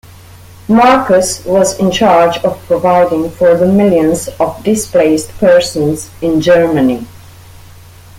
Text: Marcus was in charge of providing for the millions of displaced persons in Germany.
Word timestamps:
Marcus 0.67 1.45
was 1.45 1.77
in 1.79 1.91
charge 1.91 2.37
of 2.39 2.57
providing 2.65 3.29
for 3.29 3.55
the 3.55 3.67
millions 3.67 4.29
of 4.39 4.63
displaced 4.63 5.29
persons 5.37 6.09
in 6.23 6.41
Germany. 6.41 7.05